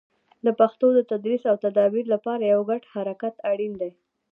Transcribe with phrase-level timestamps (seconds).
[0.45, 3.91] د پښتو د تدریس او تدابیر لپاره یو ګډ حرکت اړین دی.